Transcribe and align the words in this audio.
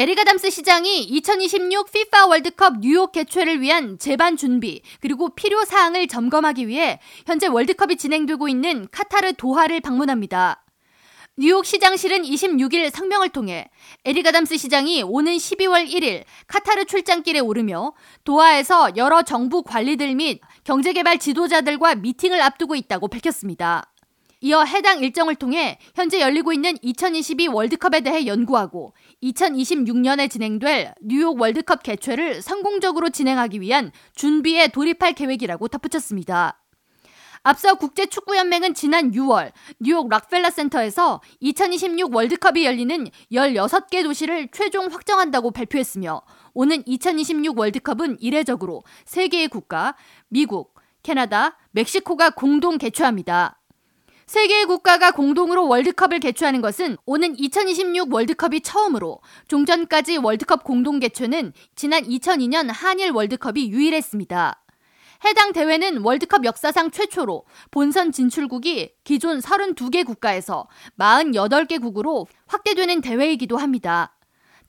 에릭 0.00 0.24
아담스 0.24 0.48
시장이 0.48 1.02
2026 1.02 1.90
FIFA 1.90 2.30
월드컵 2.30 2.78
뉴욕 2.80 3.12
개최를 3.12 3.60
위한 3.60 3.98
제반 3.98 4.38
준비 4.38 4.80
그리고 5.02 5.28
필요 5.34 5.62
사항을 5.66 6.08
점검하기 6.08 6.68
위해 6.68 6.98
현재 7.26 7.48
월드컵이 7.48 7.98
진행되고 7.98 8.48
있는 8.48 8.88
카타르 8.90 9.34
도하를 9.34 9.82
방문합니다. 9.82 10.64
뉴욕 11.36 11.66
시장실은 11.66 12.22
26일 12.22 12.88
성명을 12.88 13.28
통해 13.28 13.68
에릭 14.06 14.24
아담스 14.24 14.56
시장이 14.56 15.02
오는 15.02 15.36
12월 15.36 15.86
1일 15.86 16.24
카타르 16.46 16.86
출장길에 16.86 17.40
오르며 17.40 17.92
도하에서 18.24 18.96
여러 18.96 19.20
정부 19.20 19.62
관리들 19.62 20.14
및 20.14 20.40
경제개발 20.64 21.18
지도자들과 21.18 21.96
미팅을 21.96 22.40
앞두고 22.40 22.74
있다고 22.74 23.08
밝혔습니다. 23.08 23.92
이어 24.42 24.64
해당 24.64 25.00
일정을 25.00 25.34
통해 25.34 25.78
현재 25.94 26.20
열리고 26.20 26.52
있는 26.52 26.76
2022 26.80 27.48
월드컵에 27.48 28.00
대해 28.00 28.26
연구하고 28.26 28.94
2026년에 29.22 30.30
진행될 30.30 30.94
뉴욕 31.02 31.38
월드컵 31.38 31.82
개최를 31.82 32.40
성공적으로 32.40 33.10
진행하기 33.10 33.60
위한 33.60 33.92
준비에 34.14 34.68
돌입할 34.68 35.12
계획이라고 35.12 35.68
덧붙였습니다. 35.68 36.56
앞서 37.42 37.74
국제축구연맹은 37.74 38.74
지난 38.74 39.12
6월 39.12 39.52
뉴욕 39.78 40.08
락펠러 40.08 40.50
센터에서 40.50 41.20
2026 41.40 42.14
월드컵이 42.14 42.64
열리는 42.64 43.08
16개 43.32 44.02
도시를 44.02 44.48
최종 44.52 44.86
확정한다고 44.86 45.50
발표했으며 45.50 46.22
오는 46.52 46.82
2026 46.86 47.58
월드컵은 47.58 48.18
이례적으로 48.20 48.82
3개의 49.06 49.50
국가, 49.50 49.96
미국, 50.28 50.74
캐나다, 51.02 51.56
멕시코가 51.72 52.30
공동 52.30 52.76
개최합니다. 52.76 53.59
세 54.30 54.46
개의 54.46 54.66
국가가 54.66 55.10
공동으로 55.10 55.66
월드컵을 55.66 56.20
개최하는 56.20 56.60
것은 56.60 56.96
오는 57.04 57.36
2026 57.36 58.14
월드컵이 58.14 58.60
처음으로 58.60 59.18
종전까지 59.48 60.18
월드컵 60.18 60.62
공동 60.62 61.00
개최는 61.00 61.52
지난 61.74 62.04
2002년 62.04 62.70
한일 62.72 63.10
월드컵이 63.10 63.72
유일했습니다. 63.72 64.64
해당 65.24 65.52
대회는 65.52 66.02
월드컵 66.02 66.44
역사상 66.44 66.92
최초로 66.92 67.44
본선 67.72 68.12
진출국이 68.12 68.92
기존 69.02 69.40
32개 69.40 70.06
국가에서 70.06 70.68
48개국으로 70.96 72.28
확대되는 72.46 73.00
대회이기도 73.00 73.56
합니다. 73.56 74.14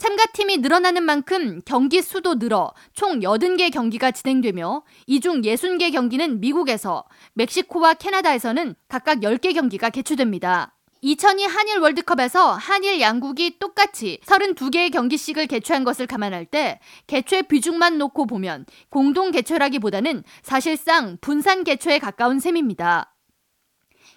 참가팀이 0.02 0.58
늘어나는 0.58 1.04
만큼 1.04 1.62
경기 1.64 2.02
수도 2.02 2.40
늘어 2.40 2.74
총 2.96 3.20
80개 3.20 3.72
경기가 3.72 4.10
진행되며 4.10 4.82
이 5.06 5.20
중 5.20 5.44
60개 5.44 5.92
경기는 5.92 6.40
미국에서 6.40 7.06
멕시코와 7.36 7.94
캐나다에서는 7.94 8.74
각각 8.88 9.20
10개 9.20 9.54
경기가 9.54 9.92
개최됩니다. 9.92 10.76
2002 11.02 11.46
한일 11.46 11.78
월드컵에서 11.78 12.54
한일 12.54 13.00
양국이 13.00 13.60
똑같이 13.60 14.20
32개의 14.26 14.92
경기씩을 14.92 15.46
개최한 15.46 15.84
것을 15.84 16.08
감안할 16.08 16.48
때 16.48 16.80
개최 17.06 17.44
비중만 17.44 18.00
놓고 18.00 18.26
보면 18.26 18.66
공동 18.90 19.30
개최라기보다는 19.30 20.24
사실상 20.42 21.20
분산 21.22 21.64
개최에 21.64 22.00
가까운 22.00 22.40
셈입니다. 22.40 23.14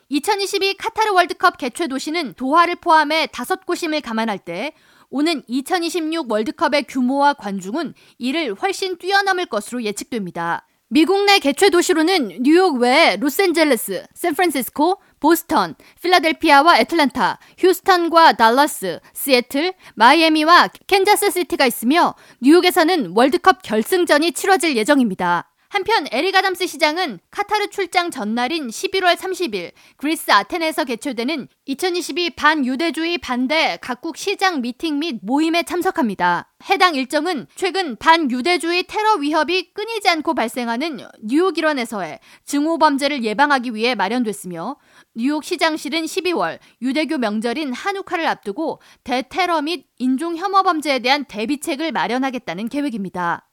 2022 0.09 0.79
카타르 0.79 1.13
월드컵 1.13 1.59
개최 1.59 1.89
도시는 1.89 2.35
도하를 2.35 2.77
포함해 2.77 3.27
5곳임을 3.27 4.03
감안할 4.03 4.39
때 4.39 4.73
오는 5.17 5.45
2026 5.47 6.29
월드컵의 6.29 6.87
규모와 6.89 7.35
관중은 7.35 7.95
이를 8.19 8.53
훨씬 8.55 8.99
뛰어넘을 8.99 9.47
것으로 9.47 9.85
예측됩니다. 9.85 10.67
미국 10.89 11.25
내 11.25 11.39
개최 11.39 11.71
도시로는 11.71 12.43
뉴욕 12.43 12.81
외에 12.81 13.17
로스앤젤레스, 13.21 14.07
샌프란시스코, 14.13 14.99
보스턴, 15.21 15.77
필라델피아와 16.03 16.81
애틀란타, 16.81 17.39
휴스턴과 17.59 18.33
달라스, 18.33 18.99
시애틀, 19.13 19.75
마이애미와 19.95 20.71
캔자스 20.89 21.31
시티가 21.31 21.65
있으며 21.67 22.17
뉴욕에서는 22.43 23.13
월드컵 23.15 23.63
결승전이 23.63 24.33
치러질 24.33 24.77
예정입니다. 24.77 25.54
한편 25.75 26.07
에릭 26.13 26.37
아담스 26.37 26.69
시장은 26.69 27.19
카타르 27.33 27.67
출장 27.67 28.13
전날인 28.13 28.69
11월 28.69 29.17
30일 29.17 29.73
그리스 29.97 30.31
아테네에서 30.31 30.85
개최되는 30.85 31.49
2022 31.65 32.31
반유대주의 32.37 33.19
반대 33.19 33.77
각국 33.81 34.17
시장 34.17 34.61
미팅 34.61 35.01
및 35.01 35.19
모임에 35.23 35.65
참석합니다. 35.65 36.49
해당 36.71 36.95
일정은 36.95 37.49
최근 37.57 37.97
반유대주의 37.97 38.85
테러 38.85 39.15
위협이 39.15 39.73
끊이지 39.73 40.09
않고 40.11 40.37
발생하는 40.37 41.01
뉴욕 41.25 41.59
일원에서의 41.59 42.21
증오 42.45 42.79
범죄를 42.79 43.25
예방하기 43.25 43.75
위해 43.75 43.97
마련됐으며 43.97 44.77
뉴욕 45.17 45.43
시장실은 45.43 46.05
12월 46.05 46.61
유대교 46.83 47.19
명절인 47.19 47.73
한우카를 47.73 48.29
앞두고 48.29 48.81
대테러 49.03 49.63
및 49.63 49.87
인종 49.99 50.37
혐오 50.37 50.63
범죄에 50.63 51.01
대한 51.01 51.25
대비책을 51.25 51.91
마련하겠다는 51.91 52.69
계획입니다. 52.69 53.49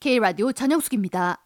K라디오 0.00 0.52
전영숙입니다. 0.52 1.42